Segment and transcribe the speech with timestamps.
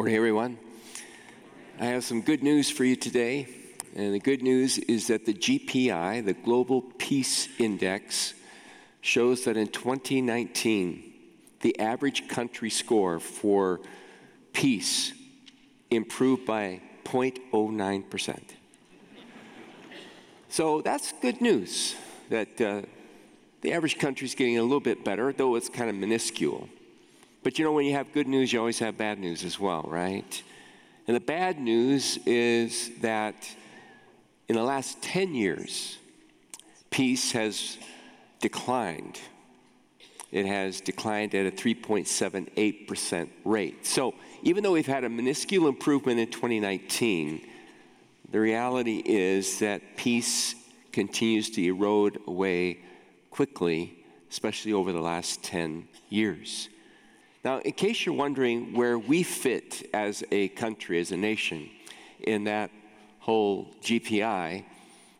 [0.00, 0.56] Morning, everyone.
[1.78, 3.46] I have some good news for you today.
[3.94, 8.32] And the good news is that the GPI, the Global Peace Index,
[9.02, 11.12] shows that in 2019,
[11.60, 13.82] the average country score for
[14.54, 15.12] peace
[15.90, 18.40] improved by 0.09%.
[20.48, 21.94] So that's good news
[22.30, 22.82] that uh,
[23.60, 26.70] the average country is getting a little bit better, though it's kind of minuscule.
[27.42, 29.84] But you know, when you have good news, you always have bad news as well,
[29.88, 30.42] right?
[31.06, 33.48] And the bad news is that
[34.48, 35.96] in the last 10 years,
[36.90, 37.78] peace has
[38.40, 39.18] declined.
[40.32, 43.86] It has declined at a 3.78% rate.
[43.86, 47.46] So even though we've had a minuscule improvement in 2019,
[48.30, 50.54] the reality is that peace
[50.92, 52.80] continues to erode away
[53.30, 56.68] quickly, especially over the last 10 years.
[57.44, 61.70] Now, in case you're wondering where we fit as a country, as a nation,
[62.20, 62.70] in that
[63.18, 64.64] whole GPI,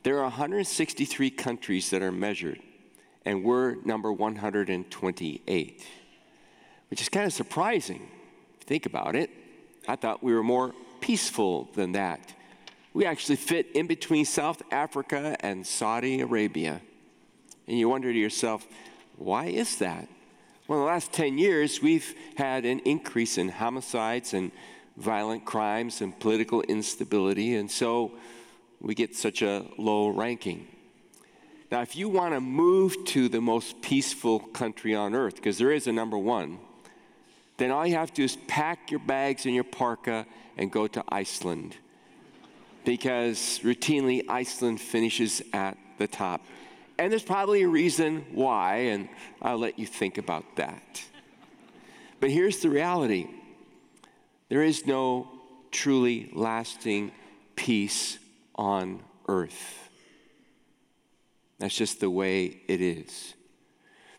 [0.03, 2.61] there are 163 countries that are measured,
[3.25, 5.87] and we're number 128,
[6.89, 8.09] which is kind of surprising
[8.71, 9.31] think about it.
[9.89, 12.21] I thought we were more peaceful than that.
[12.95, 16.81] We actually fit in between South Africa and Saudi Arabia.
[17.67, 18.65] And you wonder to yourself,
[19.17, 20.07] why is that?
[20.71, 24.53] Well, in the last 10 years, we've had an increase in homicides and
[24.97, 28.13] violent crimes and political instability, and so
[28.81, 30.69] we get such a low ranking.
[31.73, 35.73] Now, if you want to move to the most peaceful country on earth, because there
[35.73, 36.61] is a number one,
[37.57, 40.25] then all you have to do is pack your bags and your parka
[40.57, 41.75] and go to Iceland.
[42.85, 46.43] Because routinely, Iceland finishes at the top.
[47.01, 49.09] And there's probably a reason why, and
[49.41, 51.03] I'll let you think about that.
[52.21, 53.27] But here's the reality
[54.51, 55.27] there is no
[55.71, 57.13] truly lasting
[57.57, 58.19] peace
[58.55, 59.89] on earth.
[61.59, 63.33] That's just the way it is.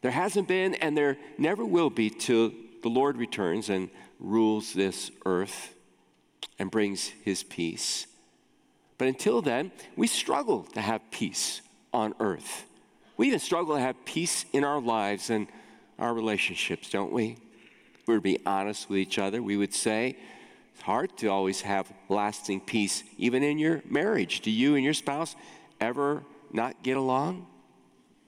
[0.02, 5.12] There hasn't been, and there never will be till the Lord returns and rules this
[5.28, 5.75] earth
[6.58, 8.08] and brings his peace.
[8.98, 11.62] But until then, we struggle to have peace
[11.94, 12.66] on earth.
[13.18, 15.48] We even struggle to have peace in our lives and
[16.00, 17.38] our relationships, don't we?
[18.08, 20.18] We to be honest with each other, we would say
[20.74, 24.42] it's hard to always have lasting peace, even in your marriage.
[24.42, 25.36] Do you and your spouse
[25.80, 27.46] ever not get along?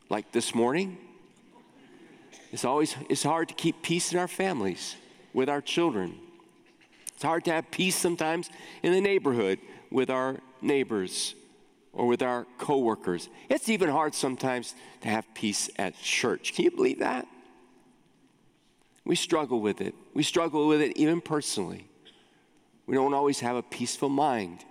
[0.10, 0.98] Like this morning?
[2.52, 4.96] It's always it's hard to keep peace in our families,
[5.34, 6.20] with our children.
[7.16, 8.52] It's hard to have peace sometimes
[8.84, 9.58] in the neighborhood
[9.90, 11.34] with our neighbors
[11.94, 13.30] or with our coworkers.
[13.50, 16.54] It's even hard sometimes to have peace at church.
[16.54, 17.28] Can you believe that?
[19.06, 19.94] We struggle with it.
[20.14, 21.88] We struggle with it even personally.
[22.88, 24.66] We don't always have a peaceful mind.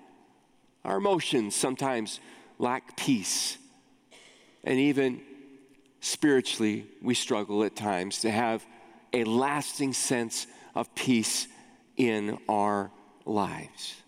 [0.84, 2.18] Our emotions sometimes
[2.58, 3.56] lack peace.
[4.64, 5.20] And even
[6.00, 8.64] spiritually, we struggle at times to have
[9.12, 11.46] a lasting sense of peace
[11.96, 12.90] in our
[13.24, 14.01] lives.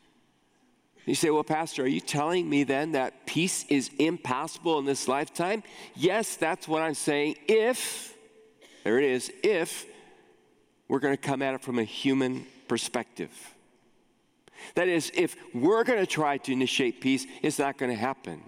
[1.07, 5.07] You say, Well, Pastor, are you telling me then that peace is impossible in this
[5.07, 5.63] lifetime?
[5.95, 7.37] Yes, that's what I'm saying.
[7.47, 8.15] If,
[8.85, 9.87] there it is, if
[10.89, 13.31] we're going to come at it from a human perspective.
[14.75, 18.43] That is, if we're going to try to initiate peace, it's not going to happen.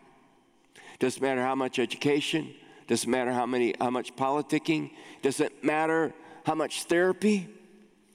[0.99, 2.55] Doesn't matter how much education,
[2.87, 4.93] doesn't matter how many how much politicking,
[5.23, 6.15] doesn't matter
[6.45, 7.49] how much therapy,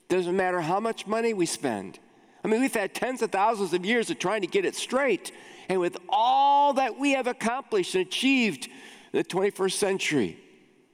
[0.10, 2.00] doesn't matter how much money we spend.
[2.44, 5.32] I mean, we've had tens of thousands of years of trying to get it straight.
[5.70, 10.38] And with all that we have accomplished and achieved in the 21st century,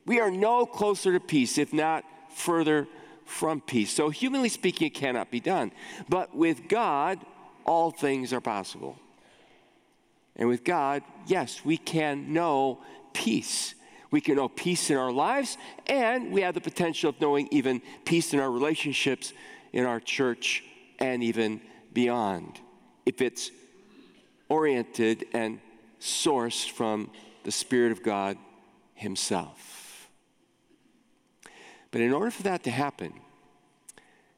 [0.05, 2.87] we are no closer to peace, if not further
[3.25, 3.91] from peace.
[3.91, 5.71] So, humanly speaking, it cannot be done.
[6.07, 7.19] But with God,
[7.65, 8.97] all things are possible.
[10.35, 12.79] And with God, yes, we can know
[13.13, 13.73] peace.
[14.11, 15.57] We can know peace in our lives,
[15.87, 19.33] and we have the potential of knowing even peace in our relationships,
[19.73, 20.63] in our church,
[20.99, 21.61] and even
[21.93, 22.59] beyond
[23.05, 23.51] if it's
[24.49, 25.59] oriented and
[25.99, 27.09] sourced from
[27.43, 28.37] the Spirit of God
[28.93, 30.09] Himself.
[31.91, 33.13] But in order for that to happen,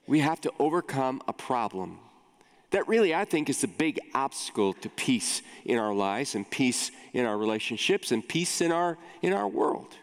[0.08, 2.00] we have to overcome a problem
[2.72, 6.92] that really I think is the big obstacle to peace in our lives and peace
[7.14, 9.96] in our relationships and peace in our in our world.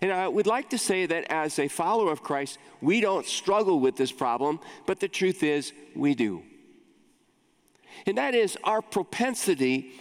[0.00, 3.80] And I would like to say that as a follower of Christ, we don't struggle
[3.80, 6.42] with this problem, but the truth is, we do.
[8.06, 9.92] And that is our propensity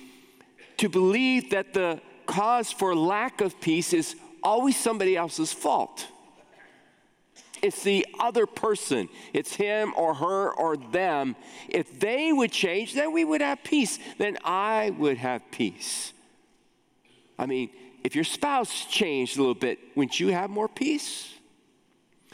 [0.77, 6.07] to believe that the cause for lack of peace is always somebody else's fault.
[7.61, 9.09] It's the other person.
[9.33, 11.35] It's him or her or them.
[11.67, 13.99] If they would change, then we would have peace.
[14.17, 16.13] Then I would have peace.
[17.37, 17.69] I mean,
[18.03, 21.33] if your spouse changed a little bit, wouldn't you have more peace?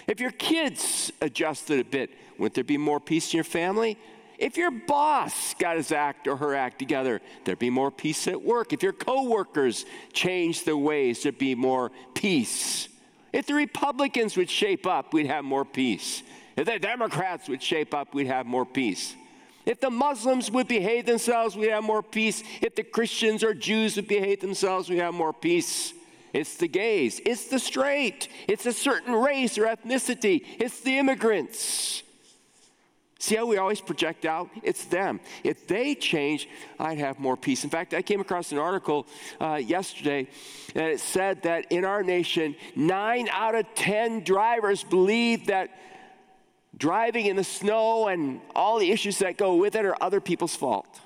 [0.07, 3.97] If your kids adjusted a bit, wouldn't there be more peace in your family?
[4.37, 8.41] If your boss got his act or her act together, there'd be more peace at
[8.41, 8.73] work.
[8.73, 12.89] If your coworkers changed their ways, there'd be more peace.
[13.31, 16.21] If the Republicans would shape up, we'd have more peace.
[16.57, 19.15] If the Democrats would shape up, we'd have more peace.
[19.65, 22.43] If the Muslims would behave themselves, we'd have more peace.
[22.61, 25.93] If the Christians or Jews would behave themselves, we'd have more peace.
[26.33, 32.03] It's the gays, it's the straight, it's a certain race or ethnicity, it's the immigrants.
[33.19, 34.49] See how we always project out?
[34.61, 35.21] It's them.
[35.43, 37.63] If they change, I'd have more peace.
[37.63, 39.07] In fact, I came across an article
[39.39, 40.27] uh, yesterday
[40.75, 45.69] it said that in our nation, nine out of 10 drivers believe that
[46.77, 50.55] driving in the snow and all the issues that go with it are other people's
[50.55, 51.01] fault.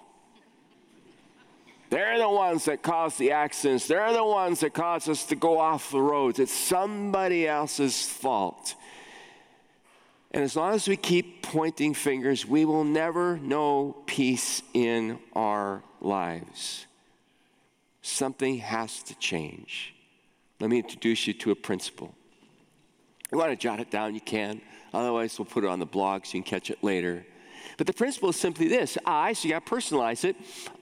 [1.90, 3.88] They're the ones that cause the accidents.
[3.88, 6.40] They're the ones that cause us to go off the roads.
[6.40, 8.76] It's somebody else's fault.
[10.32, 15.82] And as long as we keep pointing fingers, we will never know peace in our
[16.00, 16.86] lives.
[18.04, 19.96] Something has to change.
[20.60, 22.14] Let me introduce you to a principle.
[23.32, 24.62] You want to jot it down, you can.
[24.94, 27.26] Otherwise, we'll put it on the blog so you can catch it later.
[27.78, 30.36] But the principle is simply this I, so you got to personalize it,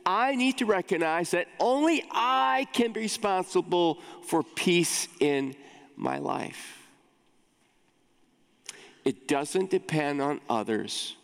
[0.05, 5.55] I need to recognize that only I can be responsible for peace in
[5.95, 6.77] my life.
[9.05, 11.15] It doesn't depend on others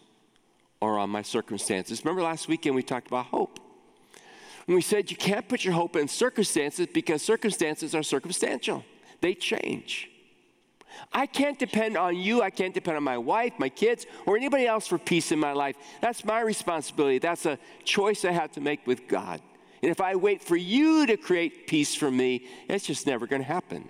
[0.80, 2.04] or on my circumstances.
[2.06, 3.60] Remember last weekend we talked about hope.
[4.68, 8.86] And we said you can't put your hope in circumstances because circumstances are circumstantial,
[9.22, 10.10] they change.
[11.12, 12.42] I can't depend on you.
[12.42, 15.54] I can't depend on my wife, my kids, or anybody else for peace in my
[15.54, 15.76] life.
[16.02, 17.20] That's my responsibility.
[17.20, 19.42] That's a choice I have to make with God.
[19.82, 23.42] And if I wait for you to create peace for me, it's just never going
[23.42, 23.90] to happen.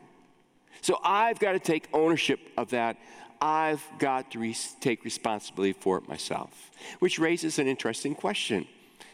[0.81, 2.97] So I've got to take ownership of that.
[3.39, 6.71] I've got to re- take responsibility for it myself.
[7.00, 8.67] Which raises an interesting question.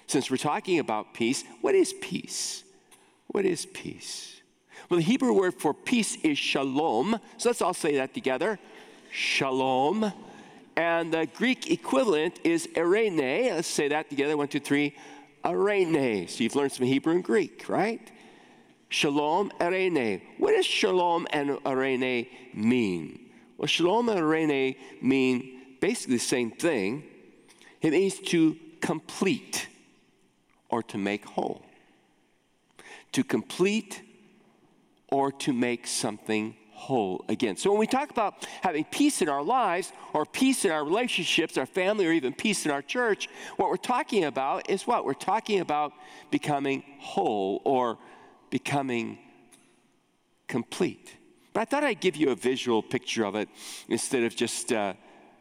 [0.07, 2.63] Since we're talking about peace, what is peace?
[3.27, 4.38] What is peace?
[4.89, 7.19] Well, the Hebrew word for peace is shalom.
[7.37, 8.57] So let's all say that together
[9.11, 10.11] shalom.
[10.75, 13.51] And the Greek equivalent is eirene.
[13.51, 14.35] Let's say that together.
[14.35, 14.95] One, two, three.
[15.45, 16.29] Eirene.
[16.29, 18.11] So you've learned some Hebrew and Greek, right?
[18.89, 20.21] Shalom, eirene.
[20.37, 23.29] What does shalom and eirene mean?
[23.57, 27.03] Well, shalom and eirene mean basically the same thing.
[27.81, 29.67] It means to complete
[30.69, 31.63] or to make whole.
[33.13, 34.01] To complete
[35.11, 37.57] or to make something whole again.
[37.57, 41.57] So when we talk about having peace in our lives or peace in our relationships,
[41.57, 45.03] our family, or even peace in our church, what we're talking about is what?
[45.03, 45.91] We're talking about
[46.31, 47.97] becoming whole or
[48.49, 49.19] becoming
[50.47, 51.15] complete.
[51.53, 53.49] But I thought I'd give you a visual picture of it
[53.89, 54.93] instead of just, uh,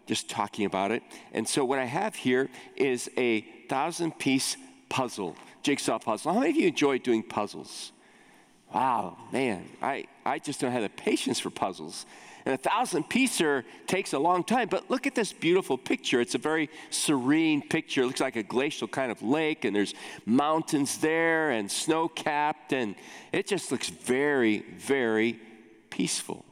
[0.07, 1.03] just talking about it.
[1.33, 4.57] And so what I have here is a thousand piece
[4.89, 6.33] puzzle, jigsaw puzzle.
[6.33, 7.93] How many of you enjoy doing puzzles?
[8.73, 12.05] Wow, man, I, I just don't have the patience for puzzles.
[12.45, 16.21] And a thousand piecer takes a long time, but look at this beautiful picture.
[16.21, 18.03] It's a very serene picture.
[18.03, 19.95] It looks like a glacial kind of lake, and there's
[20.27, 22.95] mountains there and snow capped, and
[23.33, 25.41] it just looks very, very
[25.91, 26.45] peaceful.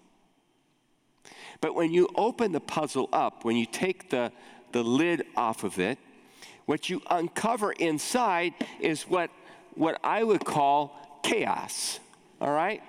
[1.60, 4.32] But when you open the puzzle up, when you take the,
[4.72, 5.98] the lid off of it,
[6.64, 9.30] what you uncover inside is what,
[9.74, 12.00] what I would call chaos
[12.40, 12.82] all right?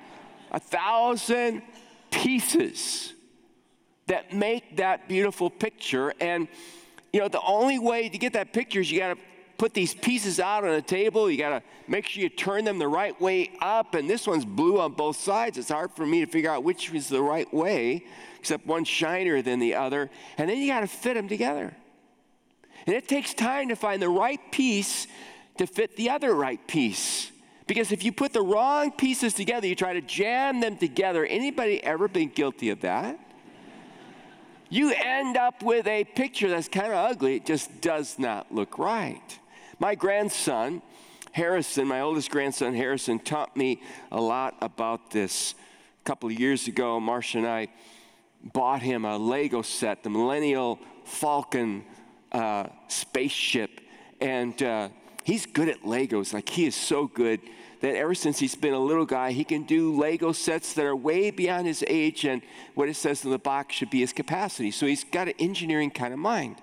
[0.52, 1.62] A thousand
[2.12, 3.14] pieces
[4.08, 6.14] that make that beautiful picture.
[6.20, 6.48] And,
[7.12, 9.20] you know, the only way to get that picture is you got to
[9.58, 11.30] put these pieces out on a table.
[11.30, 13.96] You got to make sure you turn them the right way up.
[13.96, 15.58] And this one's blue on both sides.
[15.58, 18.06] It's hard for me to figure out which is the right way,
[18.40, 20.10] except one's shinier than the other.
[20.38, 21.76] And then you got to fit them together.
[22.86, 25.08] And it takes time to find the right piece
[25.58, 27.32] to fit the other right piece.
[27.68, 31.26] Because if you put the wrong pieces together, you try to jam them together.
[31.26, 33.20] Anybody ever been guilty of that?
[34.70, 37.36] You end up with a picture that's kind of ugly.
[37.36, 39.40] It just does not look right.
[39.80, 40.82] My grandson,
[41.32, 43.82] Harrison, my oldest grandson, Harrison, taught me
[44.12, 45.54] a lot about this.
[46.02, 47.68] A couple of years ago, Marcia and I
[48.54, 51.86] bought him a Lego set, the Millennium Falcon
[52.32, 53.82] uh, spaceship.
[54.20, 54.90] And uh,
[55.28, 56.34] he's good at Legos.
[56.34, 57.42] Like he is so good
[57.82, 60.96] that ever since he's been a little guy, he can do Lego sets that are
[60.96, 62.42] way beyond his age, and
[62.76, 64.72] what it says in the box should be his capacity.
[64.72, 66.56] So he's got an engineering kind of mind.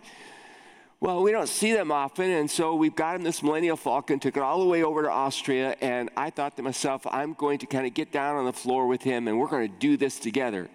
[0.99, 4.39] Well, we don't see them often, and so we've got him this Millennium Falcon, took
[4.39, 7.67] it all the way over to Austria, and I thought to myself, I'm going to
[7.67, 10.19] kind of get down on the floor with him, and we're going to do this
[10.19, 10.71] together.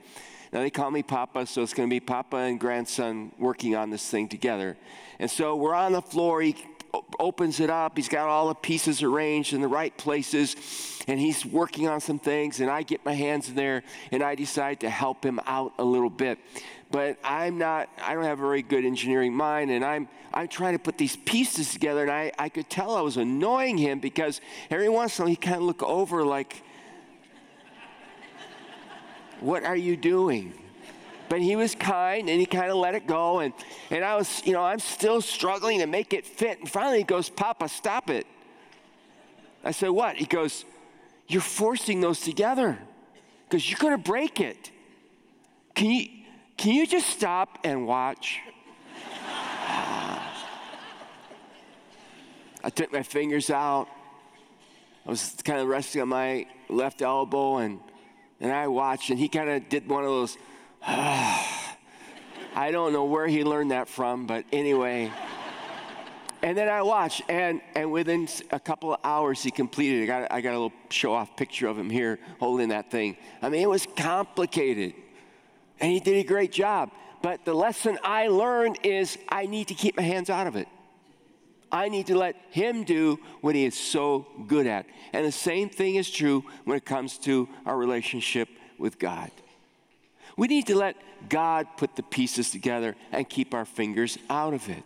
[0.53, 3.89] Now they call me Papa, so it's going to be Papa and grandson working on
[3.89, 4.77] this thing together.
[5.17, 6.41] And so we're on the floor.
[6.43, 6.55] He
[7.19, 7.97] opens it up.
[7.97, 10.55] He's got all the pieces arranged in the right places,
[11.07, 12.59] and he's working on some things.
[12.59, 15.83] And I get my hands in there, and I decide to help him out a
[15.83, 16.39] little bit.
[16.91, 17.89] But I'm not.
[18.01, 21.15] I don't have a very good engineering mind, and I'm I'm trying to put these
[21.17, 22.01] pieces together.
[22.01, 24.41] And I I could tell I was annoying him because
[24.71, 26.63] every once in a while he kind of look over like,
[29.39, 30.68] "What are you doing?"
[31.29, 33.39] But he was kind and he kind of let it go.
[33.39, 33.53] And,
[33.91, 36.59] and I was, you know, I'm still struggling to make it fit.
[36.59, 38.25] And finally he goes, Papa, stop it.
[39.63, 40.15] I said, What?
[40.15, 40.65] He goes,
[41.27, 42.79] You're forcing those together
[43.47, 44.71] because you're going to break it.
[45.75, 46.07] Can you,
[46.57, 48.39] can you just stop and watch?
[52.61, 53.87] I took my fingers out.
[55.05, 57.79] I was kind of resting on my left elbow and,
[58.41, 60.37] and I watched, and he kind of did one of those
[60.87, 65.11] I don't know where he learned that from, but anyway.
[66.41, 70.03] and then I watched, and, and within a couple of hours, he completed.
[70.03, 73.17] I got, I got a little show off picture of him here holding that thing.
[73.41, 74.93] I mean, it was complicated,
[75.79, 76.91] and he did a great job.
[77.21, 80.67] But the lesson I learned is I need to keep my hands out of it.
[81.71, 84.85] I need to let him do what he is so good at.
[85.13, 89.29] And the same thing is true when it comes to our relationship with God.
[90.39, 90.95] We need to let
[91.27, 94.85] God put the pieces together and keep our fingers out of it.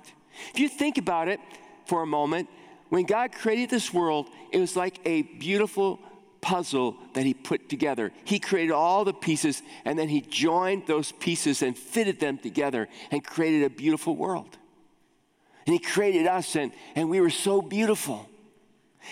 [0.52, 1.40] If you think about it
[1.86, 2.50] for a moment,
[2.90, 6.00] when God created this world, it was like a beautiful
[6.42, 8.12] puzzle that He put together.
[8.26, 12.90] He created all the pieces and then He joined those pieces and fitted them together
[13.12, 14.58] and created a beautiful world.
[15.68, 18.28] And He created us, and, and we were so beautiful.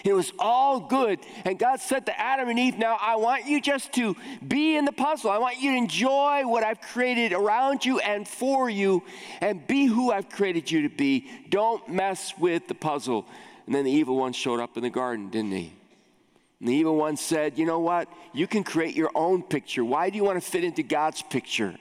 [0.03, 1.19] It was all good.
[1.45, 4.15] And God said to Adam and Eve, Now I want you just to
[4.47, 5.31] be in the puzzle.
[5.31, 9.03] I want you to enjoy what I've created around you and for you
[9.41, 11.29] and be who I've created you to be.
[11.49, 13.25] Don't mess with the puzzle.
[13.65, 15.73] And then the evil one showed up in the garden, didn't he?
[16.59, 18.07] And the evil one said, You know what?
[18.33, 19.83] You can create your own picture.
[19.83, 21.75] Why do you want to fit into God's picture?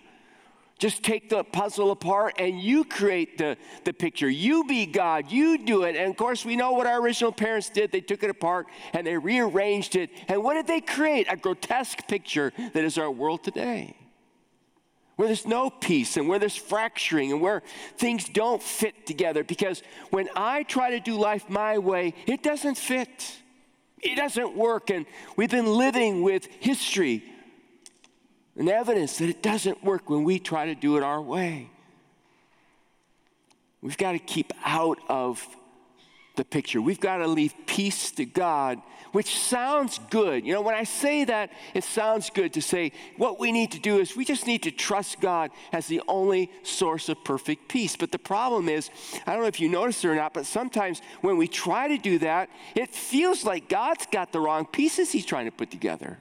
[0.80, 4.30] Just take the puzzle apart and you create the, the picture.
[4.30, 5.94] You be God, you do it.
[5.94, 7.92] And of course, we know what our original parents did.
[7.92, 10.08] They took it apart and they rearranged it.
[10.26, 11.26] And what did they create?
[11.28, 13.94] A grotesque picture that is our world today.
[15.16, 17.62] Where there's no peace and where there's fracturing and where
[17.98, 19.44] things don't fit together.
[19.44, 23.36] Because when I try to do life my way, it doesn't fit.
[24.00, 24.88] It doesn't work.
[24.88, 25.04] And
[25.36, 27.22] we've been living with history
[28.60, 31.70] and evidence that it doesn't work when we try to do it our way.
[33.80, 35.42] We've got to keep out of
[36.36, 36.82] the picture.
[36.82, 40.44] We've got to leave peace to God, which sounds good.
[40.44, 43.78] You know, when I say that, it sounds good to say what we need to
[43.78, 47.96] do is we just need to trust God as the only source of perfect peace.
[47.96, 48.90] But the problem is,
[49.26, 51.96] I don't know if you noticed it or not, but sometimes when we try to
[51.96, 56.18] do that, it feels like God's got the wrong pieces He's trying to put together.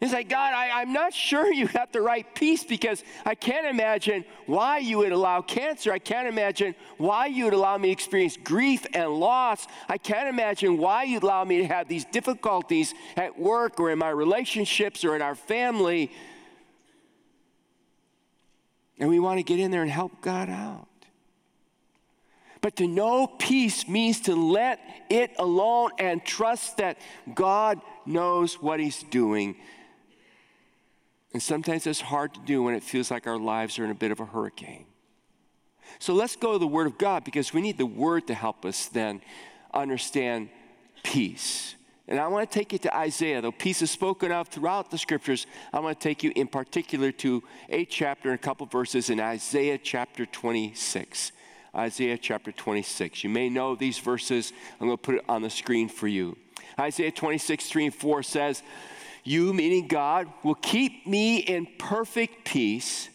[0.00, 3.66] He's like, God, I, am not sure you got the right peace because I can't
[3.66, 5.92] imagine why you would allow cancer.
[5.92, 9.66] I can't imagine why you would allow me to experience grief and loss.
[9.88, 13.98] I can't imagine why you'd allow me to have these difficulties at work or in
[13.98, 16.10] my relationships or in our family.
[18.98, 20.88] And we want to get in there and help God out.
[22.60, 26.98] But to know peace means to let it alone and trust that
[27.34, 29.56] God knows what He's doing
[31.34, 33.94] and sometimes it's hard to do when it feels like our lives are in a
[33.94, 34.86] bit of a hurricane.
[35.98, 38.64] So let's go to the Word of God because we need the Word to help
[38.64, 39.20] us then
[39.72, 40.48] understand
[41.02, 41.74] peace.
[42.06, 43.40] And I want to take you to Isaiah.
[43.40, 47.10] Though peace is spoken of throughout the scriptures, I want to take you in particular
[47.12, 51.32] to a chapter and a couple verses in Isaiah chapter 26.
[51.74, 53.24] Isaiah chapter 26.
[53.24, 54.52] You may know these verses.
[54.80, 56.36] I'm going to put it on the screen for you.
[56.78, 58.62] Isaiah 26, 3 and 4 says,
[59.24, 63.08] you, meaning God, will keep me in perfect peace,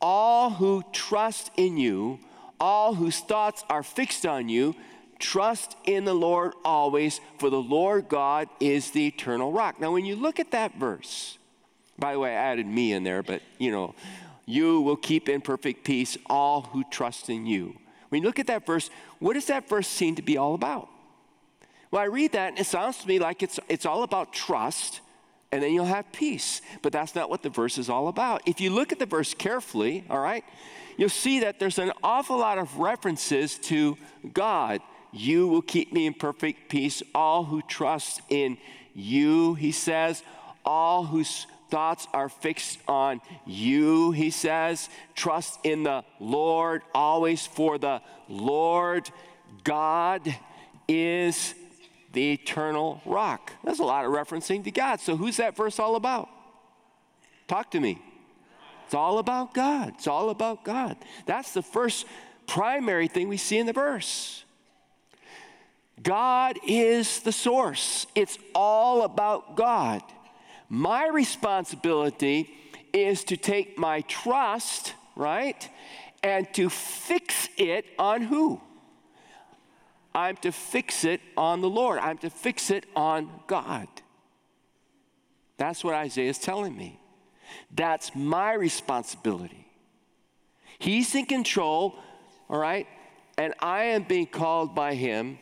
[0.00, 2.20] all who trust in you,
[2.60, 4.74] all whose thoughts are fixed on you,
[5.18, 9.80] trust in the Lord always, for the Lord God is the eternal rock.
[9.80, 11.38] Now, when you look at that verse,
[11.98, 13.94] by the way, I added me in there, but you know,
[14.46, 17.76] you will keep in perfect peace all who trust in you.
[18.08, 20.88] When you look at that verse, what does that verse seem to be all about?
[21.90, 25.00] Well, I read that and it sounds to me like it's, it's all about trust
[25.50, 26.60] and then you'll have peace.
[26.82, 28.42] But that's not what the verse is all about.
[28.46, 30.44] If you look at the verse carefully, all right,
[30.96, 33.96] you'll see that there's an awful lot of references to
[34.32, 34.80] God.
[35.12, 37.02] You will keep me in perfect peace.
[37.14, 38.58] All who trust in
[38.94, 40.22] you, he says,
[40.64, 44.88] all whose thoughts are fixed on you, he says.
[45.14, 49.08] Trust in the Lord, always for the Lord
[49.64, 50.34] God
[50.86, 51.54] is
[52.18, 53.52] the eternal rock.
[53.62, 54.98] That's a lot of referencing to God.
[54.98, 56.28] So, who's that verse all about?
[57.46, 58.02] Talk to me.
[58.84, 59.94] It's all about God.
[59.96, 60.96] It's all about God.
[61.26, 62.06] That's the first
[62.48, 64.42] primary thing we see in the verse.
[66.02, 70.02] God is the source, it's all about God.
[70.68, 72.50] My responsibility
[72.92, 75.68] is to take my trust, right,
[76.24, 78.60] and to fix it on who?
[80.18, 82.00] I'm to fix it on the Lord.
[82.00, 83.86] I'm to fix it on God.
[85.58, 87.00] That's what Isaiah is telling me.
[87.72, 89.68] That's my responsibility.
[90.80, 91.94] He's in control,
[92.50, 92.88] all right?
[93.36, 95.38] And I am being called by him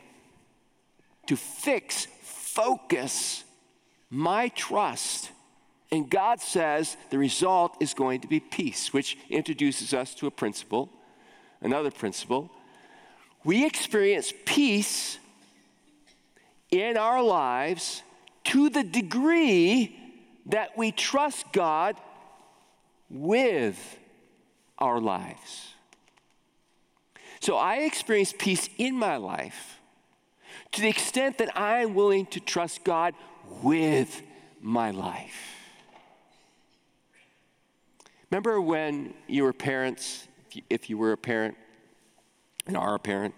[1.25, 3.45] to fix, focus
[4.11, 5.30] my trust.
[5.90, 10.30] And God says the result is going to be peace, which introduces us to a
[10.30, 10.90] principle,
[11.62, 12.50] another principle.
[13.47, 15.21] We experience peace
[16.73, 18.03] in our lives
[18.47, 19.97] to the degree
[20.47, 21.94] that we trust God
[23.09, 23.99] with
[24.81, 25.68] our lives.
[27.38, 29.79] So I experience peace in my life
[30.73, 33.14] to the extent that I am willing to trust God
[33.62, 34.23] with
[34.61, 35.55] my life.
[38.33, 40.27] Remember when you were parents,
[40.68, 41.57] if you were a parent
[42.66, 43.35] and are a parent?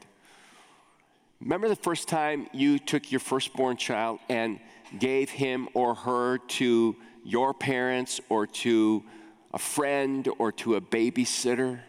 [1.41, 4.59] Remember the first time you took your firstborn child and
[4.99, 9.05] gave him or her to your parents or to
[9.53, 11.81] a friend or to a babysitter?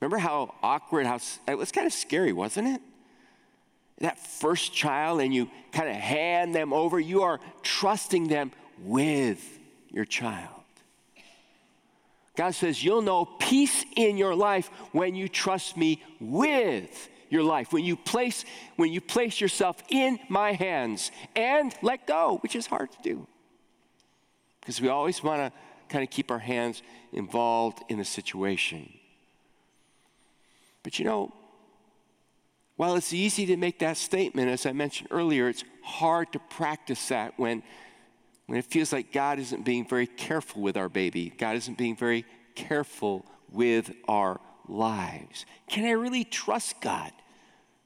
[0.00, 2.80] Remember how awkward, how it was kind of scary, wasn't it?
[4.00, 8.50] that first child and you kind of hand them over, you are trusting them
[8.82, 9.58] with
[9.90, 10.48] your child.
[12.36, 17.72] God says, You'll know peace in your life when you trust me with your life,
[17.72, 18.44] when you place,
[18.76, 23.26] when you place yourself in my hands and let go, which is hard to do.
[24.60, 28.92] Because we always want to kind of keep our hands involved in the situation.
[30.82, 31.32] But you know,
[32.76, 37.08] while it's easy to make that statement, as I mentioned earlier, it's hard to practice
[37.08, 37.62] that when,
[38.46, 41.30] when it feels like God isn't being very careful with our baby.
[41.36, 45.46] God isn't being very careful with our lives.
[45.68, 47.12] Can I really trust God?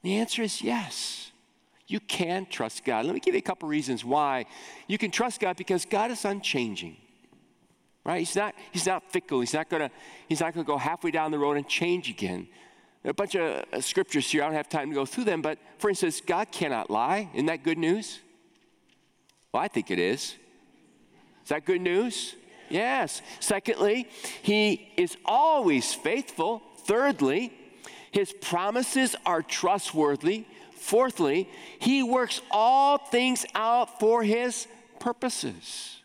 [0.03, 1.33] The answer is yes.
[1.87, 3.05] You can trust God.
[3.05, 4.47] Let me give you a couple reasons why
[4.87, 6.97] you can trust God because God is unchanging.
[8.05, 8.19] Right?
[8.19, 9.41] He's not, he's not fickle.
[9.41, 9.91] He's not gonna,
[10.29, 12.49] he's not gonna go halfway down the road and change again.
[13.03, 14.43] There are a bunch of uh, scriptures here.
[14.43, 17.29] I don't have time to go through them, but for instance, God cannot lie.
[17.35, 18.21] Isn't that good news?
[19.53, 20.37] Well, I think it is.
[21.43, 22.35] Is that good news?
[22.69, 23.23] Yes.
[23.41, 24.09] Secondly,
[24.43, 26.63] He is always faithful.
[26.85, 27.53] Thirdly,
[28.11, 30.45] His promises are trustworthy.
[30.73, 31.49] Fourthly,
[31.79, 34.67] He works all things out for His
[34.99, 36.01] purposes.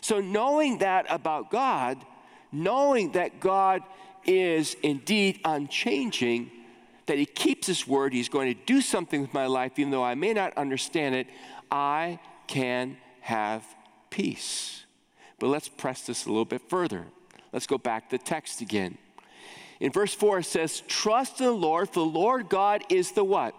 [0.00, 1.98] So, knowing that about God,
[2.52, 3.82] knowing that God
[4.24, 6.50] is indeed unchanging,
[7.06, 10.04] that He keeps His word, He's going to do something with my life, even though
[10.04, 11.26] I may not understand it,
[11.70, 13.64] I can have
[14.10, 14.84] peace.
[15.38, 17.04] But let's press this a little bit further.
[17.52, 18.98] Let's go back to the text again.
[19.80, 23.24] In verse 4, it says, Trust in the Lord, for the Lord God is the
[23.24, 23.54] what?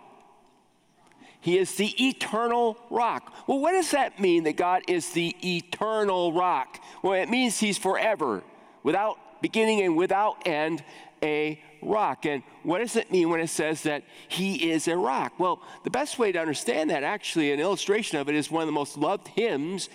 [1.39, 3.33] He is the eternal rock.
[3.47, 6.79] Well, what does that mean that God is the eternal rock?
[7.03, 8.43] Well, it means He's forever,
[8.83, 10.83] without beginning and without end,
[11.21, 12.25] a rock.
[12.25, 15.39] And what does it mean when it says that he is a rock?
[15.39, 18.67] Well, the best way to understand that, actually, an illustration of it is one of
[18.67, 19.89] the most loved hymns,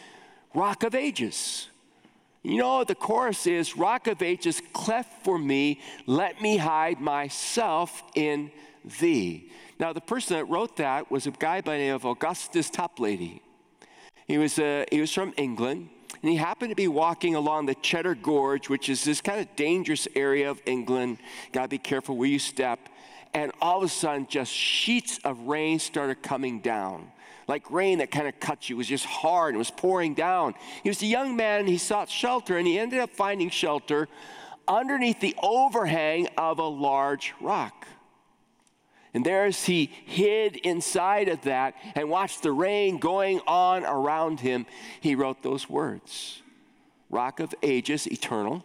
[0.54, 1.68] Rock of Ages.
[2.42, 8.02] You know, the chorus is Rock of Ages, cleft for me, let me hide myself
[8.14, 8.50] in
[9.00, 9.48] thee.
[9.78, 13.40] Now, the person that wrote that was a guy by the name of Augustus Toplady.
[14.26, 15.88] He was, uh, he was from England
[16.22, 19.54] and he happened to be walking along the Cheddar Gorge, which is this kind of
[19.56, 21.18] dangerous area of England.
[21.52, 22.88] Got to be careful where you step.
[23.34, 27.10] And all of a sudden, just sheets of rain started coming down.
[27.48, 28.76] Like rain that kind of cuts you.
[28.76, 29.54] It was just hard.
[29.54, 30.54] It was pouring down.
[30.82, 34.08] He was a young man and he sought shelter, and he ended up finding shelter
[34.68, 37.86] underneath the overhang of a large rock.
[39.14, 44.40] And there, as he hid inside of that and watched the rain going on around
[44.40, 44.64] him,
[45.00, 46.42] he wrote those words
[47.10, 48.64] Rock of ages, eternal.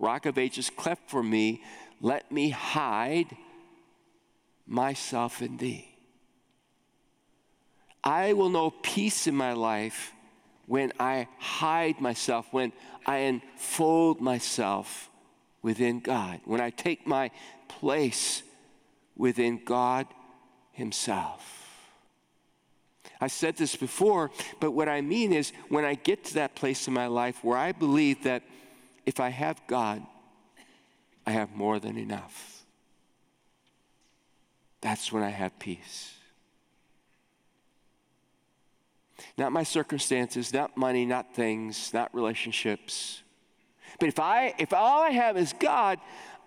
[0.00, 1.62] Rock of ages, cleft for me.
[2.00, 3.36] Let me hide
[4.66, 5.87] myself in thee.
[8.02, 10.12] I will know peace in my life
[10.66, 12.72] when I hide myself, when
[13.06, 15.10] I enfold myself
[15.62, 17.30] within God, when I take my
[17.68, 18.42] place
[19.16, 20.06] within God
[20.72, 21.54] Himself.
[23.20, 24.30] I said this before,
[24.60, 27.58] but what I mean is when I get to that place in my life where
[27.58, 28.42] I believe that
[29.06, 30.02] if I have God,
[31.26, 32.64] I have more than enough.
[34.80, 36.17] That's when I have peace.
[39.36, 43.22] Not my circumstances, not money, not things, not relationships.
[43.98, 45.98] But if I if all I have is God,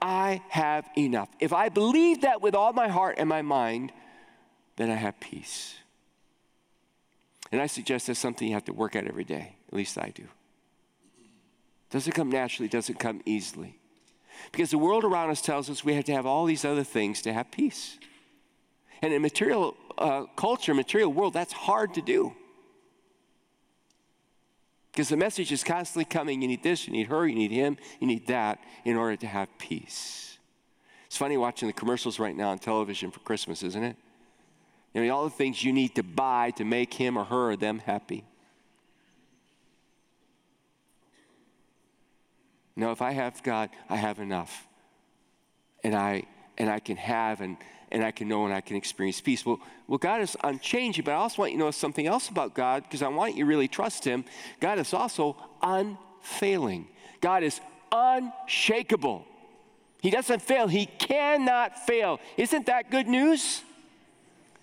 [0.01, 1.29] I have enough.
[1.39, 3.91] If I believe that with all my heart and my mind,
[4.77, 5.75] then I have peace.
[7.51, 9.55] And I suggest that's something you have to work at every day.
[9.67, 10.23] At least I do.
[11.89, 13.77] Doesn't come naturally, doesn't come easily.
[14.51, 17.21] Because the world around us tells us we have to have all these other things
[17.23, 17.99] to have peace.
[19.01, 22.33] And in material uh, culture, material world, that's hard to do.
[24.91, 27.77] Because the message is constantly coming you need this, you need her, you need him,
[27.99, 30.37] you need that in order to have peace.
[31.07, 33.95] It's funny watching the commercials right now on television for Christmas, isn't it?
[34.93, 37.55] You know, all the things you need to buy to make him or her or
[37.55, 38.25] them happy.
[42.75, 44.67] No, if I have God, I have enough.
[45.83, 46.23] And I
[46.61, 47.57] and I can have and
[47.93, 49.45] and I can know and I can experience peace.
[49.45, 52.53] Well, well, God is unchanging, but I also want you to know something else about
[52.53, 54.23] God because I want you to really trust Him.
[54.61, 56.87] God is also unfailing.
[57.19, 57.59] God is
[57.91, 59.25] unshakable.
[60.01, 60.69] He doesn't fail.
[60.69, 62.21] He cannot fail.
[62.37, 63.61] Isn't that good news?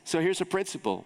[0.04, 1.04] So here's a principle.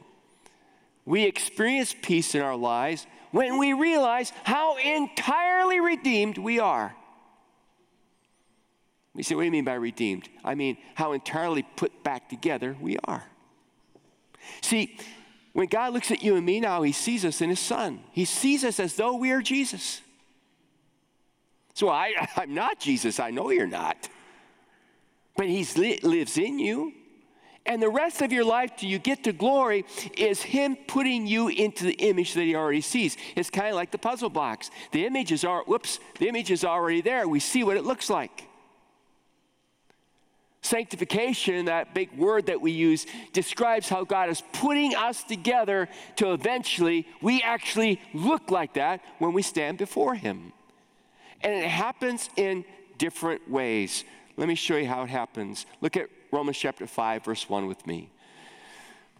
[1.04, 6.94] We experience peace in our lives when we realize how entirely redeemed we are.
[9.14, 10.28] We say, what do you mean by redeemed?
[10.44, 13.24] I mean, how entirely put back together we are.
[14.62, 14.96] See,
[15.52, 18.00] when God looks at you and me now, He sees us in His Son.
[18.12, 20.00] He sees us as though we are Jesus.
[21.74, 23.20] So I, I'm not Jesus.
[23.20, 24.08] I know you're not.
[25.36, 25.64] But He
[26.02, 26.92] lives in you.
[27.64, 29.84] And the rest of your life till you get to glory
[30.16, 33.16] is Him putting you into the image that He already sees.
[33.36, 34.70] It's kind of like the puzzle box.
[34.90, 37.28] The image is, whoops, the image is already there.
[37.28, 38.48] We see what it looks like.
[40.62, 46.32] Sanctification, that big word that we use, describes how God is putting us together to
[46.32, 50.52] eventually we actually look like that when we stand before Him.
[51.40, 52.64] And it happens in
[52.96, 54.04] different ways.
[54.36, 55.66] Let me show you how it happens.
[55.80, 58.10] Look at Romans chapter 5, verse 1 with me.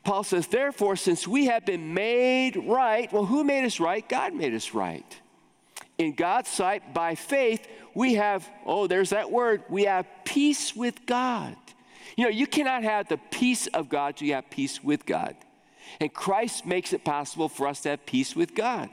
[0.05, 4.09] Paul says, Therefore, since we have been made right, well, who made us right?
[4.09, 5.20] God made us right.
[5.98, 11.07] In God's sight, by faith, we have, oh, there's that word, we have peace with
[11.07, 11.57] God.
[12.16, 15.37] You know, you cannot have the peace of God till you have peace with God.
[16.00, 18.88] And Christ makes it possible for us to have peace with God.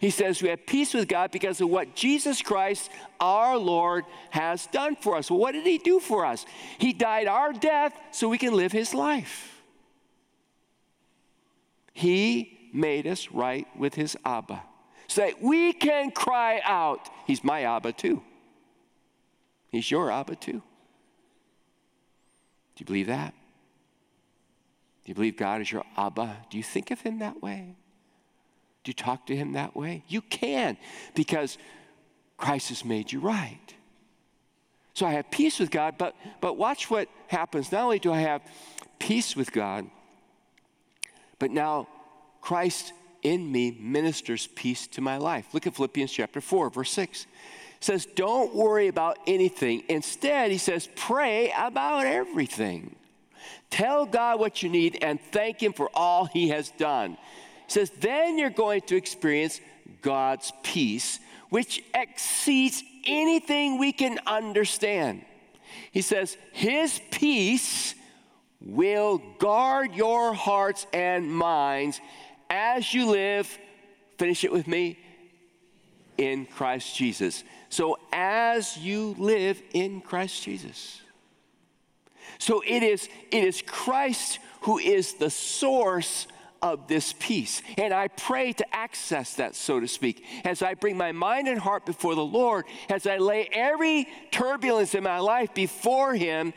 [0.00, 4.66] He says we have peace with God because of what Jesus Christ, our Lord, has
[4.66, 5.30] done for us.
[5.30, 6.46] Well, what did He do for us?
[6.78, 9.60] He died our death so we can live His life.
[11.92, 14.62] He made us right with His Abba
[15.08, 17.08] so that we can cry out.
[17.26, 18.22] He's my Abba too.
[19.70, 20.62] He's your Abba too.
[22.76, 23.34] Do you believe that?
[25.04, 26.36] Do you believe God is your Abba?
[26.50, 27.74] Do you think of Him that way?
[28.84, 30.04] Do you talk to Him that way?
[30.06, 30.76] You can
[31.14, 31.58] because
[32.36, 33.74] Christ has made you right.
[34.94, 37.72] So I have peace with God, but, but watch what happens.
[37.72, 38.42] Not only do I have
[38.98, 39.86] peace with God,
[41.38, 41.88] but now
[42.40, 45.52] Christ in me ministers peace to my life.
[45.52, 47.26] Look at Philippians chapter 4, verse 6
[47.80, 49.84] says, Don't worry about anything.
[49.88, 52.96] Instead, he says, Pray about everything.
[53.70, 57.12] Tell God what you need and thank Him for all He has done.
[57.66, 59.60] He says, Then you're going to experience
[60.02, 65.24] God's peace, which exceeds anything we can understand.
[65.92, 67.94] He says, His peace
[68.60, 72.00] will guard your hearts and minds
[72.50, 73.58] as you live,
[74.16, 74.98] finish it with me,
[76.18, 77.44] in Christ Jesus.
[77.68, 81.00] So, as you live in Christ Jesus.
[82.38, 86.26] So, it is, it is Christ who is the source
[86.60, 87.62] of this peace.
[87.76, 91.60] And I pray to access that, so to speak, as I bring my mind and
[91.60, 96.52] heart before the Lord, as I lay every turbulence in my life before Him,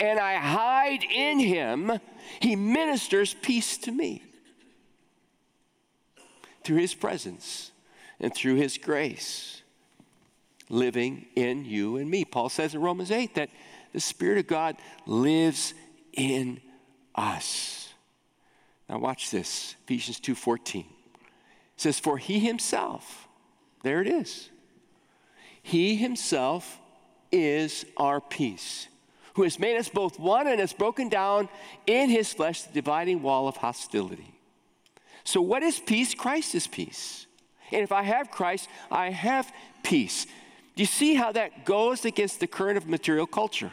[0.00, 1.92] and I hide in Him,
[2.40, 4.22] He ministers peace to me
[6.64, 7.70] through His presence
[8.20, 9.62] and through His grace
[10.68, 12.24] living in you and me.
[12.24, 13.50] Paul says in Romans 8 that
[13.92, 15.74] the Spirit of God lives
[16.12, 16.60] in
[17.14, 17.92] us.
[18.88, 19.76] Now watch this.
[19.84, 20.86] Ephesians 2:14.
[21.76, 23.28] says for he himself
[23.82, 24.48] there it is.
[25.62, 26.78] He himself
[27.30, 28.88] is our peace,
[29.34, 31.48] who has made us both one and has broken down
[31.86, 34.38] in his flesh the dividing wall of hostility.
[35.24, 36.14] So what is peace?
[36.14, 37.26] Christ is peace.
[37.70, 39.50] And if I have Christ, I have
[39.82, 40.26] peace.
[40.74, 43.72] Do you see how that goes against the current of material culture?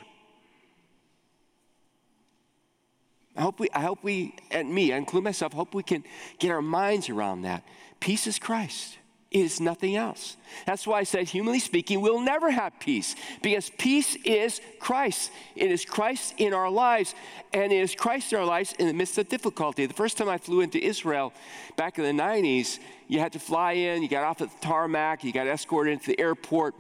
[3.36, 6.04] I hope we, I hope we, and me, I include myself, hope we can
[6.40, 7.64] get our minds around that.
[8.00, 8.98] Peace is Christ.
[9.32, 10.38] Is nothing else.
[10.65, 15.30] That's why I said, humanly speaking, we'll never have peace because peace is Christ.
[15.56, 17.13] It is Christ in our lives,
[17.54, 19.86] and it is Christ in our lives in the midst of difficulty.
[19.86, 21.32] The first time I flew into Israel
[21.76, 25.24] back in the 90s, you had to fly in, you got off at the tarmac,
[25.24, 26.74] you got escorted into the airport,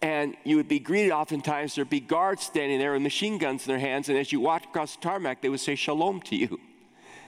[0.00, 1.74] and you would be greeted oftentimes.
[1.74, 4.66] There'd be guards standing there with machine guns in their hands, and as you walked
[4.66, 6.60] across the tarmac, they would say shalom to you,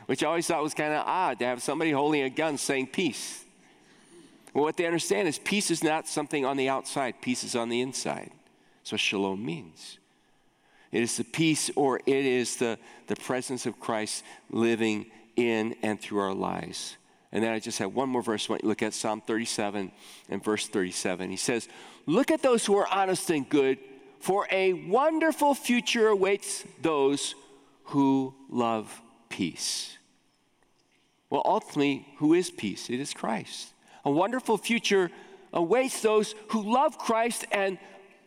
[0.06, 2.86] which I always thought was kind of odd to have somebody holding a gun saying
[2.92, 3.46] peace.
[4.54, 7.68] Well, what they understand is peace is not something on the outside, peace is on
[7.68, 8.30] the inside.
[8.78, 9.98] That's what shalom means.
[10.92, 16.00] It is the peace or it is the, the presence of Christ living in and
[16.00, 16.96] through our lives.
[17.32, 18.48] And then I just have one more verse.
[18.48, 19.92] I want you to look at Psalm 37
[20.28, 21.30] and verse 37.
[21.30, 21.68] He says,
[22.06, 23.78] Look at those who are honest and good,
[24.18, 27.36] for a wonderful future awaits those
[27.84, 29.96] who love peace.
[31.28, 32.90] Well, ultimately, who is peace?
[32.90, 33.72] It is Christ.
[34.04, 35.10] A wonderful future
[35.52, 37.78] awaits those who love Christ and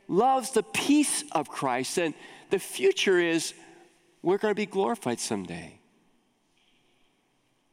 [0.07, 1.97] loves the peace of Christ.
[1.97, 2.13] And
[2.49, 3.53] the future is
[4.21, 5.79] we're going to be glorified someday.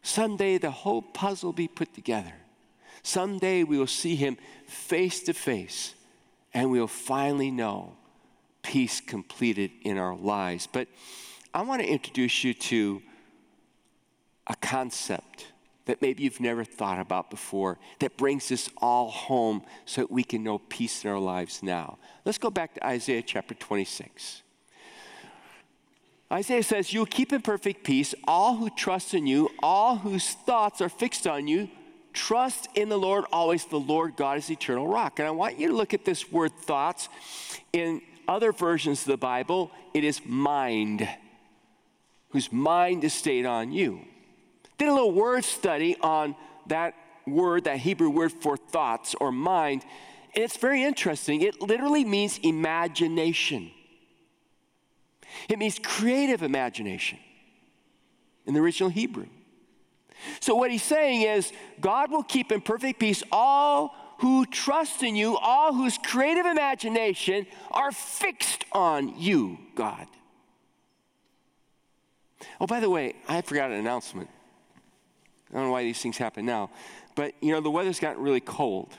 [0.02, 2.32] Someday the whole puzzle will be put together.
[3.02, 4.36] Someday we will see him
[4.66, 5.94] face to face
[6.52, 7.96] and we'll finally know
[8.62, 10.66] peace completed in our lives.
[10.70, 10.88] But
[11.54, 13.02] I want to introduce you to
[14.46, 15.46] a concept
[15.90, 20.22] that maybe you've never thought about before that brings this all home so that we
[20.22, 21.98] can know peace in our lives now.
[22.24, 24.42] Let's go back to Isaiah chapter 26.
[26.32, 30.80] Isaiah says, You'll keep in perfect peace all who trust in you, all whose thoughts
[30.80, 31.68] are fixed on you.
[32.12, 33.64] Trust in the Lord always.
[33.64, 35.18] The Lord God is eternal rock.
[35.18, 37.08] And I want you to look at this word thoughts.
[37.72, 41.08] In other versions of the Bible, it is mind,
[42.28, 44.02] whose mind is stayed on you.
[44.80, 46.34] Did a little word study on
[46.68, 46.94] that
[47.26, 49.84] word, that Hebrew word for thoughts or mind,
[50.34, 51.42] and it's very interesting.
[51.42, 53.72] It literally means imagination.
[55.50, 57.18] It means creative imagination
[58.46, 59.26] in the original Hebrew.
[60.40, 65.14] So, what he's saying is, God will keep in perfect peace all who trust in
[65.14, 70.06] you, all whose creative imagination are fixed on you, God.
[72.58, 74.30] Oh, by the way, I forgot an announcement.
[75.50, 76.70] I don't know why these things happen now.
[77.14, 78.92] But, you know, the weather's gotten really cold.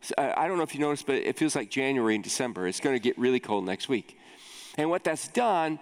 [0.00, 2.66] So, I don't know if you noticed, but it feels like January and December.
[2.66, 4.18] It's going to get really cold next week.
[4.76, 5.78] And what that's done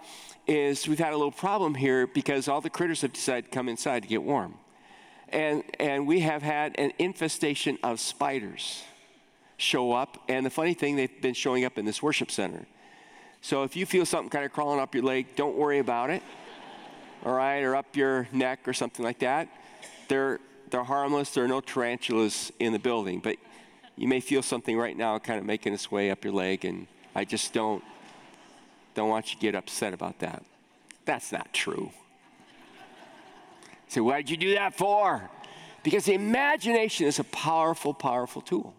[0.46, 3.68] is we've had a little problem here because all the critters have decided to come
[3.68, 4.54] inside to get warm.
[5.30, 8.82] And, and we have had an infestation of spiders
[9.56, 10.18] show up.
[10.28, 12.66] And the funny thing, they've been showing up in this worship center.
[13.40, 16.22] So if you feel something kind of crawling up your leg, don't worry about it.
[17.24, 19.48] All right, or up your neck or something like that
[20.08, 20.40] they're,
[20.70, 21.30] they're harmless.
[21.30, 23.36] There are no tarantulas in the building, but
[23.96, 26.86] you may feel something right now kind of making its way up your leg, and
[27.14, 27.82] I just don't,
[28.94, 30.42] don't want you to get upset about that.
[31.04, 31.90] That's not true.
[33.88, 35.30] So, why'd you do that for?
[35.82, 38.74] Because the imagination is a powerful, powerful tool.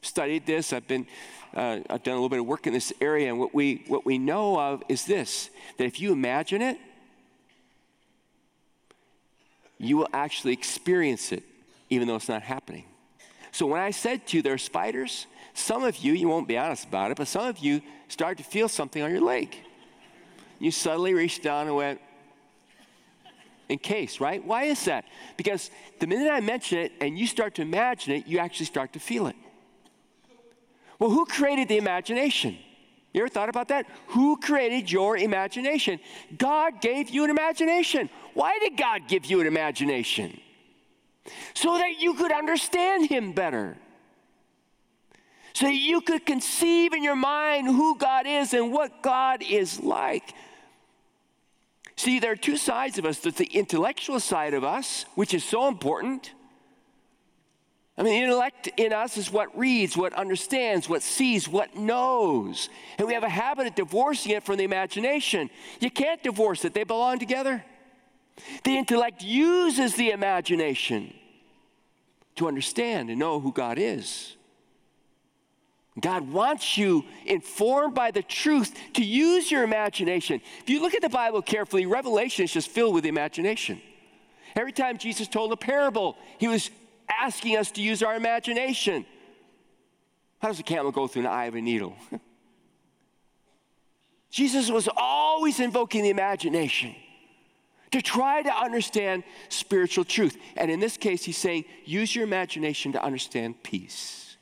[0.00, 0.72] Studied this.
[0.72, 1.06] I've been,
[1.54, 4.04] uh, I've done a little bit of work in this area, and what we what
[4.04, 6.78] we know of is this: that if you imagine it,
[9.78, 11.42] you will actually experience it
[11.90, 12.84] even though it's not happening.
[13.52, 16.58] So when I said to you there are spiders, some of you, you won't be
[16.58, 19.54] honest about it, but some of you start to feel something on your leg.
[20.58, 22.00] You suddenly reached down and went,
[23.68, 24.44] in case, right?
[24.44, 25.04] Why is that?
[25.36, 28.92] Because the minute I mention it and you start to imagine it, you actually start
[28.92, 29.36] to feel it.
[30.98, 32.58] Well, who created the imagination?
[33.14, 33.86] You ever thought about that?
[34.08, 36.00] Who created your imagination?
[36.36, 38.10] God gave you an imagination.
[38.34, 40.40] Why did God give you an imagination?
[41.54, 43.76] So that you could understand Him better.
[45.54, 49.80] So that you could conceive in your mind who God is and what God is
[49.80, 50.34] like.
[51.94, 55.44] See, there are two sides of us there's the intellectual side of us, which is
[55.44, 56.32] so important.
[57.96, 62.68] I mean, the intellect in us is what reads, what understands, what sees, what knows.
[62.98, 65.48] And we have a habit of divorcing it from the imagination.
[65.78, 67.64] You can't divorce it, they belong together.
[68.64, 71.14] The intellect uses the imagination
[72.34, 74.36] to understand and know who God is.
[76.00, 80.40] God wants you, informed by the truth, to use your imagination.
[80.60, 83.80] If you look at the Bible carefully, Revelation is just filled with imagination.
[84.56, 86.70] Every time Jesus told a parable, he was
[87.08, 89.06] asking us to use our imagination.
[90.40, 91.96] How does a camel go through an eye of a needle?
[94.30, 96.94] Jesus was always invoking the imagination
[97.92, 100.36] to try to understand spiritual truth.
[100.56, 104.36] And in this case, he's saying, use your imagination to understand peace.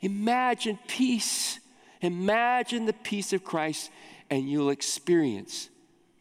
[0.00, 1.60] Imagine peace.
[2.00, 3.90] Imagine the peace of Christ,
[4.30, 5.68] and you'll experience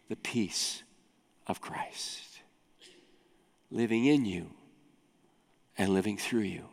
[0.10, 0.84] the peace
[1.48, 2.29] of Christ
[3.72, 4.50] living in you
[5.78, 6.66] and living through you.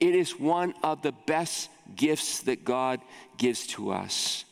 [0.00, 3.00] It is one of the best gifts that God
[3.38, 4.44] gives to us.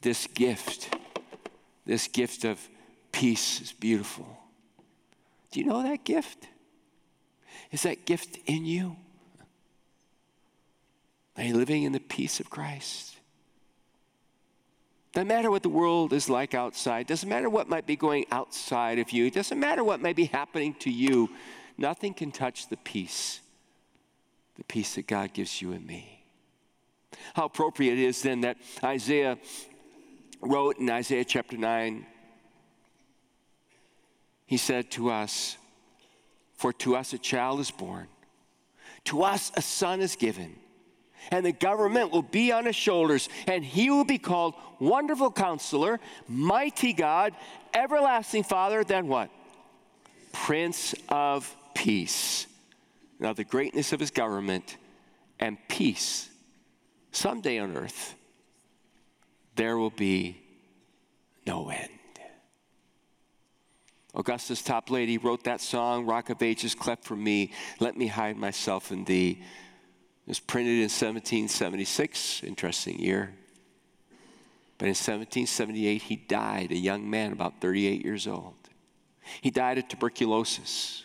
[0.00, 0.94] This gift,
[1.86, 2.58] this gift of
[3.12, 4.26] peace is beautiful.
[5.50, 6.48] Do you know that gift?
[7.70, 8.96] Is that gift in you?
[11.36, 13.16] Are you living in the peace of Christ?
[15.12, 17.06] Doesn't matter what the world is like outside.
[17.06, 19.30] Doesn't matter what might be going outside of you.
[19.30, 21.28] Doesn't matter what may be happening to you.
[21.76, 23.40] Nothing can touch the peace,
[24.56, 26.24] the peace that God gives you and me.
[27.34, 29.38] How appropriate it is then that Isaiah
[30.40, 32.06] wrote in Isaiah chapter 9,
[34.46, 35.58] he said to us,
[36.56, 38.08] For to us a child is born,
[39.04, 40.56] to us a son is given
[41.30, 46.00] and the government will be on his shoulders, and he will be called Wonderful Counselor,
[46.28, 47.34] Mighty God,
[47.74, 49.30] Everlasting Father, then what?
[50.32, 52.46] Prince of Peace.
[53.18, 54.76] Now, the greatness of his government
[55.38, 56.28] and peace,
[57.12, 58.14] someday on earth,
[59.54, 60.40] there will be
[61.46, 61.88] no end.
[64.14, 68.92] Augustus Toplady wrote that song, Rock of Ages, cleft for me, let me hide myself
[68.92, 69.42] in thee.
[70.26, 73.34] It was printed in 1776, interesting year.
[74.78, 78.54] But in 1778, he died, a young man, about 38 years old.
[79.40, 81.04] He died of tuberculosis.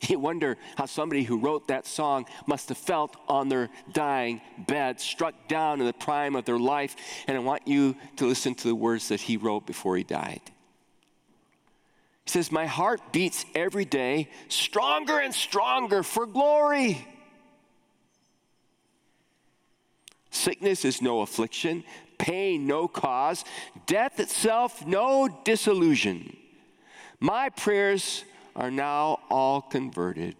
[0.08, 5.00] You wonder how somebody who wrote that song must have felt on their dying bed,
[5.00, 6.94] struck down in the prime of their life.
[7.26, 10.40] And I want you to listen to the words that he wrote before he died.
[12.24, 17.04] He says, My heart beats every day, stronger and stronger for glory.
[20.30, 21.84] Sickness is no affliction,
[22.18, 23.44] pain no cause,
[23.86, 26.36] death itself no disillusion.
[27.20, 30.36] My prayers are now all converted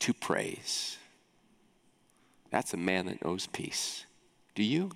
[0.00, 0.98] to praise.
[2.50, 4.04] That's a man that knows peace.
[4.54, 4.90] Do you?